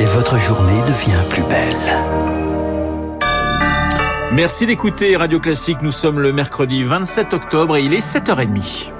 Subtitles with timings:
[0.00, 1.76] et votre journée devient plus belle.
[4.32, 5.82] Merci d'écouter Radio Classique.
[5.82, 8.90] Nous sommes le mercredi 27 octobre et il est 7h30.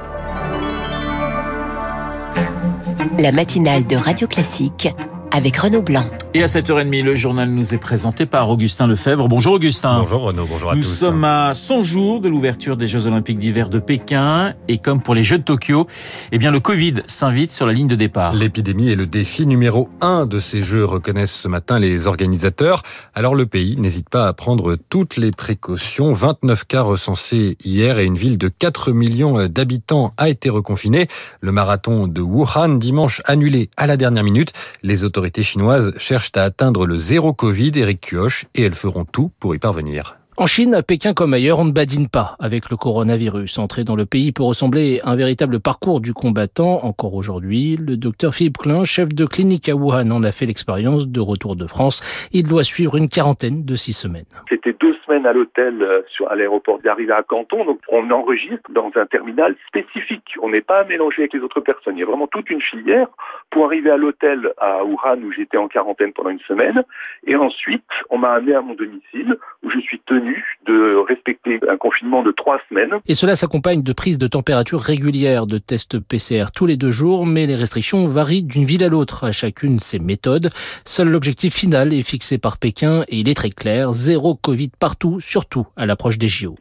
[3.19, 4.89] La matinale de Radio Classique
[5.31, 6.05] avec Renaud Blanc.
[6.33, 9.27] Et à 7h30, le journal nous est présenté par Augustin Lefebvre.
[9.27, 9.99] Bonjour Augustin.
[9.99, 10.87] Bonjour Renaud, bonjour à nous tous.
[10.87, 14.55] Nous sommes à 100 jours de l'ouverture des Jeux Olympiques d'hiver de Pékin.
[14.69, 15.89] Et comme pour les Jeux de Tokyo,
[16.31, 18.33] eh bien le Covid s'invite sur la ligne de départ.
[18.33, 22.83] L'épidémie est le défi numéro un de ces Jeux, reconnaissent ce matin les organisateurs.
[23.13, 26.13] Alors le pays n'hésite pas à prendre toutes les précautions.
[26.13, 31.09] 29 cas recensés hier et une ville de 4 millions d'habitants a été reconfinée.
[31.41, 34.53] Le marathon de Wuhan dimanche annulé à la dernière minute.
[34.85, 39.33] Les autorités chinoises cherchent à atteindre le zéro Covid, Eric Kioch, et elles feront tout
[39.41, 40.20] pour y parvenir.
[40.41, 43.59] En Chine, à Pékin comme ailleurs, on ne badine pas avec le coronavirus.
[43.59, 46.83] Entrer dans le pays peut ressembler à un véritable parcours du combattant.
[46.83, 51.07] Encore aujourd'hui, le docteur Philippe Klein, chef de clinique à Wuhan, en a fait l'expérience
[51.07, 52.01] de retour de France.
[52.33, 54.25] Il doit suivre une quarantaine de six semaines.
[54.49, 57.67] C'était deux semaines à l'hôtel sur à l'aéroport d'arriver à Canton.
[57.67, 60.37] Donc on enregistre dans un terminal spécifique.
[60.41, 61.99] On n'est pas mélangé avec les autres personnes.
[61.99, 63.09] Il y a vraiment toute une filière
[63.51, 66.83] pour arriver à l'hôtel à Wuhan où j'étais en quarantaine pendant une semaine.
[67.27, 70.30] Et ensuite, on m'a amené à mon domicile où je suis tenu
[70.67, 73.01] de respecter un confinement de trois semaines.
[73.07, 77.27] Et cela s'accompagne de prises de température régulières, de tests PCR tous les deux jours,
[77.27, 80.51] mais les restrictions varient d'une ville à l'autre, à chacune ses méthodes.
[80.85, 85.21] Seul l'objectif final est fixé par Pékin et il est très clair, zéro Covid partout,
[85.21, 86.57] surtout à l'approche des JO.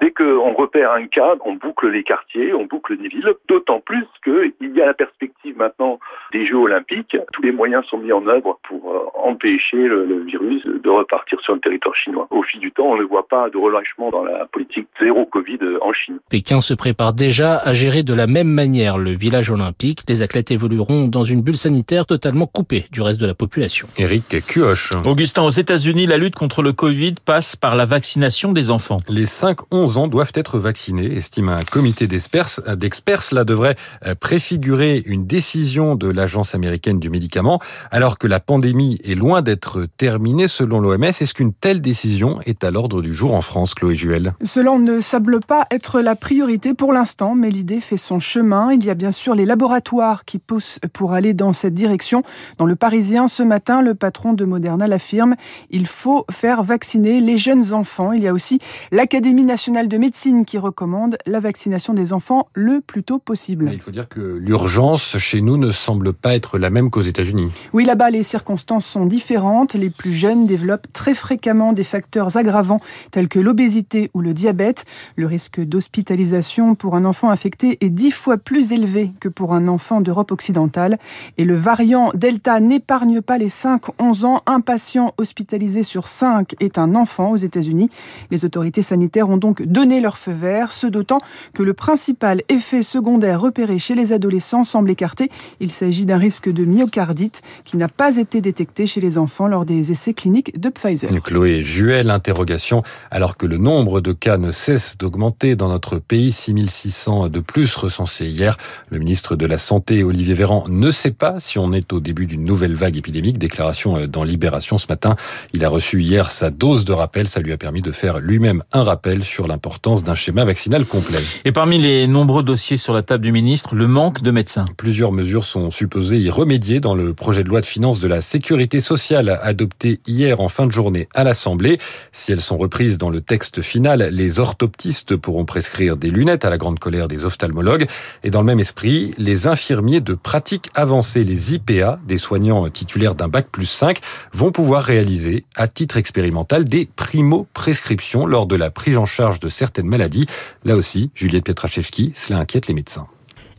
[0.70, 4.82] Repère un cas, on boucle les quartiers, on boucle les villes, d'autant plus qu'il y
[4.82, 6.00] a la perspective maintenant
[6.32, 7.18] des Jeux olympiques.
[7.34, 11.56] Tous les moyens sont mis en œuvre pour empêcher le, le virus de repartir sur
[11.56, 12.28] le territoire chinois.
[12.30, 15.58] Au fil du temps, on ne voit pas de relâchement dans la politique zéro Covid
[15.82, 16.20] en Chine.
[16.30, 20.02] Pékin se prépare déjà à gérer de la même manière le village olympique.
[20.08, 23.88] Les athlètes évolueront dans une bulle sanitaire totalement coupée du reste de la population.
[23.98, 24.92] Eric Kioch.
[25.06, 28.98] Augustin, aux États-Unis, la lutte contre le Covid passe par la vaccination des enfants.
[29.10, 32.50] Les 5-11 ans doivent être vaccinés, estime un comité d'experts.
[32.50, 33.76] Cela devrait
[34.20, 37.60] préfigurer une décision de l'Agence américaine du médicament,
[37.92, 41.04] alors que la pandémie est loin d'être terminée selon l'OMS.
[41.04, 44.34] Est-ce qu'une telle décision est à l'ordre du jour en France, Chloé Juel?
[44.44, 48.72] Cela ne semble pas être la priorité pour l'instant, mais l'idée fait son chemin.
[48.72, 52.22] Il y a bien sûr les laboratoires qui poussent pour aller dans cette direction.
[52.58, 55.36] Dans le Parisien, ce matin, le patron de Moderna l'affirme,
[55.70, 58.12] il faut faire vacciner les jeunes enfants.
[58.12, 58.60] Il y a aussi
[58.92, 63.70] l'Académie nationale de médecine qui recommande la vaccination des enfants le plus tôt possible.
[63.72, 67.52] Il faut dire que l'urgence chez nous ne semble pas être la même qu'aux États-Unis.
[67.72, 69.76] Oui, là-bas, les circonstances sont différentes.
[69.76, 72.80] Les plus jeunes développent très fréquemment des facteurs aggravants
[73.12, 74.86] tels que l'obésité ou le diabète.
[75.18, 79.68] Le risque d'hospitalisation pour un enfant infecté est dix fois plus élevé que pour un
[79.68, 80.98] enfant d'Europe occidentale.
[81.38, 84.42] Et le variant Delta n'épargne pas les 5-11 ans.
[84.48, 87.92] Un patient hospitalisé sur 5 est un enfant aux États-Unis.
[88.32, 90.39] Les autorités sanitaires ont donc donné leur feu
[90.70, 91.20] ce d'autant
[91.54, 95.30] que le principal effet secondaire repéré chez les adolescents semble écarté.
[95.60, 99.66] Il s'agit d'un risque de myocardite qui n'a pas été détecté chez les enfants lors
[99.66, 101.10] des essais cliniques de Pfizer.
[101.24, 102.84] Chloé Juel, interrogation.
[103.12, 107.76] Alors que le nombre de cas ne cesse d'augmenter dans notre pays, 6600 de plus
[107.76, 108.58] recensés hier,
[108.90, 112.26] le ministre de la Santé, Olivier Véran, ne sait pas si on est au début
[112.26, 113.38] d'une nouvelle vague épidémique.
[113.38, 115.16] Déclaration dans Libération ce matin.
[115.54, 117.28] Il a reçu hier sa dose de rappel.
[117.28, 121.20] Ça lui a permis de faire lui-même un rappel sur l'importance d'un schéma vaccinal complet.
[121.46, 124.66] Et parmi les nombreux dossiers sur la table du ministre, le manque de médecins.
[124.78, 128.22] Plusieurs mesures sont supposées y remédier dans le projet de loi de finances de la
[128.22, 131.80] sécurité sociale adopté hier en fin de journée à l'Assemblée.
[132.12, 136.50] Si elles sont reprises dans le texte final, les orthoptistes pourront prescrire des lunettes à
[136.50, 137.88] la grande colère des ophtalmologues.
[138.24, 143.16] Et dans le même esprit, les infirmiers de pratique avancée, les IPA, des soignants titulaires
[143.16, 144.00] d'un bac plus 5,
[144.34, 149.50] vont pouvoir réaliser à titre expérimental des primo-prescriptions lors de la prise en charge de
[149.50, 150.19] certaines maladies.
[150.66, 153.08] Là aussi, Juliette Pietraszewski, cela inquiète les médecins.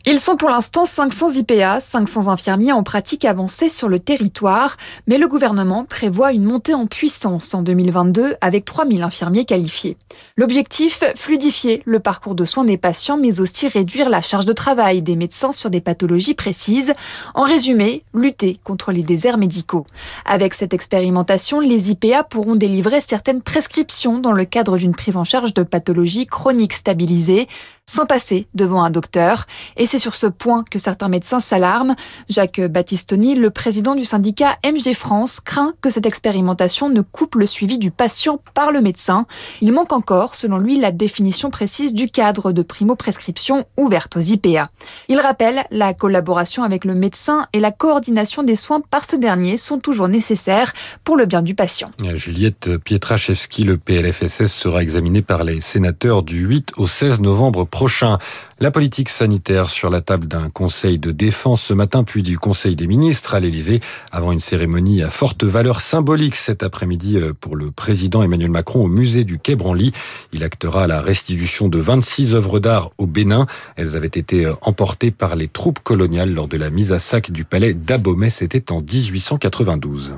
[0.05, 5.19] Ils sont pour l'instant 500 IPA, 500 infirmiers en pratique avancée sur le territoire, mais
[5.19, 9.97] le gouvernement prévoit une montée en puissance en 2022 avec 3000 infirmiers qualifiés.
[10.37, 15.03] L'objectif, fluidifier le parcours de soins des patients, mais aussi réduire la charge de travail
[15.03, 16.93] des médecins sur des pathologies précises.
[17.35, 19.85] En résumé, lutter contre les déserts médicaux.
[20.25, 25.25] Avec cette expérimentation, les IPA pourront délivrer certaines prescriptions dans le cadre d'une prise en
[25.25, 27.47] charge de pathologies chroniques stabilisées.
[27.87, 29.47] sans passer devant un docteur.
[29.75, 31.97] Et c'est sur ce point que certains médecins s'alarment.
[32.29, 37.45] Jacques Battistoni, le président du syndicat MG France, craint que cette expérimentation ne coupe le
[37.45, 39.25] suivi du patient par le médecin.
[39.59, 44.63] Il manque encore, selon lui, la définition précise du cadre de primo-prescription ouverte aux IPA.
[45.09, 49.57] Il rappelle la collaboration avec le médecin et la coordination des soins par ce dernier
[49.57, 50.71] sont toujours nécessaires
[51.03, 51.89] pour le bien du patient.
[52.13, 58.19] Juliette Pietraszewski, le PLFSS sera examiné par les sénateurs du 8 au 16 novembre prochain.
[58.61, 62.75] La politique sanitaire sur la table d'un conseil de défense ce matin, puis du conseil
[62.75, 63.79] des ministres à l'Elysée,
[64.11, 68.83] avant une cérémonie à forte valeur symbolique cet après-midi euh, pour le président Emmanuel Macron
[68.83, 69.91] au musée du Quai Branly.
[70.33, 73.47] Il actera la restitution de 26 œuvres d'art au Bénin.
[73.75, 77.31] Elles avaient été euh, emportées par les troupes coloniales lors de la mise à sac
[77.31, 78.29] du palais d'Abomey.
[78.29, 80.15] C'était en 1892.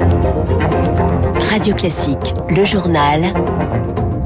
[1.50, 3.34] Radio Classique, le journal.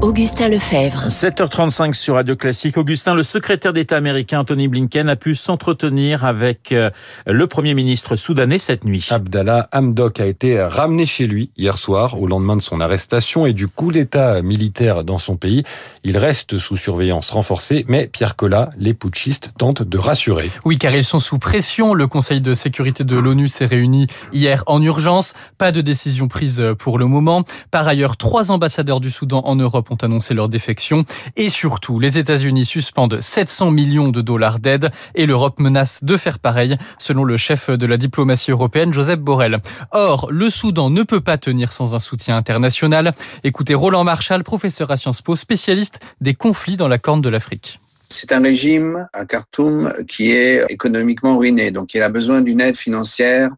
[0.00, 1.08] Augustin Lefebvre.
[1.08, 2.76] 7h35 sur Radio Classique.
[2.76, 6.90] Augustin, le secrétaire d'État américain Anthony Blinken a pu s'entretenir avec euh,
[7.26, 9.08] le Premier ministre soudanais cette nuit.
[9.10, 13.52] Abdallah Hamdok a été ramené chez lui hier soir au lendemain de son arrestation et
[13.52, 15.64] du coup d'État militaire dans son pays.
[16.04, 20.48] Il reste sous surveillance renforcée, mais Pierre Collat, les putschistes tentent de rassurer.
[20.64, 21.92] Oui, car ils sont sous pression.
[21.92, 25.34] Le Conseil de sécurité de l'ONU s'est réuni hier en urgence.
[25.58, 27.42] Pas de décision prise pour le moment.
[27.72, 31.04] Par ailleurs, trois ambassadeurs du Soudan en Europe ont annoncé leur défection.
[31.36, 36.38] Et surtout, les États-Unis suspendent 700 millions de dollars d'aide et l'Europe menace de faire
[36.38, 39.60] pareil, selon le chef de la diplomatie européenne, Joseph Borrell.
[39.92, 43.14] Or, le Soudan ne peut pas tenir sans un soutien international.
[43.44, 47.80] Écoutez Roland Marshall, professeur à Sciences Po, spécialiste des conflits dans la Corne de l'Afrique.
[48.10, 52.76] C'est un régime à Khartoum qui est économiquement ruiné, donc il a besoin d'une aide
[52.76, 53.50] financière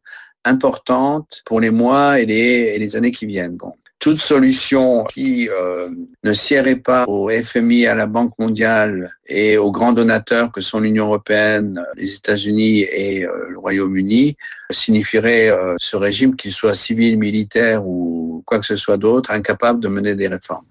[0.44, 3.58] importante pour les mois et les, années qui viennent.
[4.00, 5.88] Toute solution qui euh,
[6.24, 10.80] ne siérait pas au FMI, à la Banque mondiale et aux grands donateurs que sont
[10.80, 14.36] l'Union européenne, les États-Unis et euh, le Royaume-Uni
[14.70, 19.80] signifierait euh, ce régime, qu'il soit civil, militaire ou quoi que ce soit d'autre, incapable
[19.80, 20.64] de mener des réformes.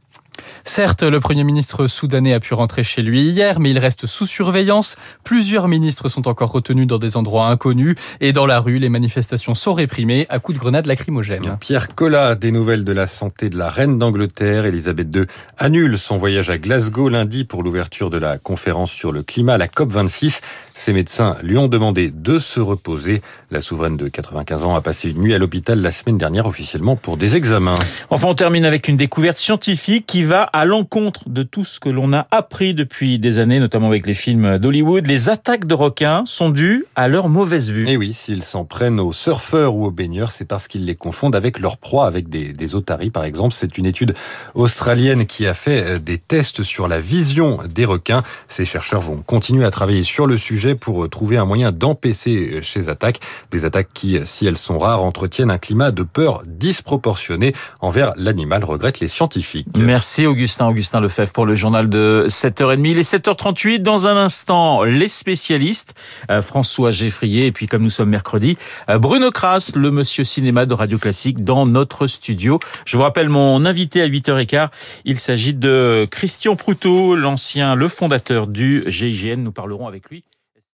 [0.63, 4.25] Certes, le Premier ministre soudanais a pu rentrer chez lui hier, mais il reste sous
[4.25, 4.97] surveillance.
[5.23, 7.95] Plusieurs ministres sont encore retenus dans des endroits inconnus.
[8.21, 11.57] Et dans la rue, les manifestations sont réprimées à coups de grenades lacrymogènes.
[11.59, 14.65] Pierre Collat, des nouvelles de la santé de la reine d'Angleterre.
[14.65, 15.25] Elisabeth II
[15.57, 19.67] annule son voyage à Glasgow lundi pour l'ouverture de la conférence sur le climat, la
[19.67, 20.41] COP26.
[20.80, 23.22] Ses médecins lui ont demandé de se reposer.
[23.52, 26.96] La souveraine de 95 ans a passé une nuit à l'hôpital la semaine dernière officiellement
[26.96, 27.76] pour des examens.
[28.10, 31.90] Enfin, on termine avec une découverte scientifique qui va à l'encontre de tout ce que
[31.90, 35.06] l'on a appris depuis des années, notamment avec les films d'Hollywood.
[35.06, 37.86] Les attaques de requins sont dues à leur mauvaise vue.
[37.86, 41.36] Et oui, s'ils s'en prennent aux surfeurs ou aux baigneurs, c'est parce qu'ils les confondent
[41.36, 43.54] avec leur proie, avec des, des otaries par exemple.
[43.54, 44.14] C'est une étude
[44.56, 48.24] australienne qui a fait euh, des tests sur la vision des requins.
[48.48, 52.51] Ces chercheurs vont continuer à travailler sur le sujet pour euh, trouver un moyen d'empêcher
[52.54, 53.19] euh, ces attaques.
[53.51, 58.63] Des attaques qui, si elles sont rares, entretiennent un climat de peur disproportionné envers l'animal,
[58.63, 59.68] regrettent les scientifiques.
[59.77, 62.89] Merci Augustin, Augustin Lefebvre pour le journal de 7h30.
[62.89, 63.80] Il est 7h38.
[63.80, 65.94] Dans un instant, les spécialistes,
[66.31, 68.57] euh, François Geffrier et puis comme nous sommes mercredi,
[68.88, 72.60] Bruno Kras, le monsieur cinéma de Radio Classique dans notre studio.
[72.86, 74.69] Je vous rappelle mon invité à 8h15.
[75.06, 79.38] Il s'agit de Christian Proutot, l'ancien, le fondateur du GIGN.
[79.38, 80.24] Nous parlerons avec lui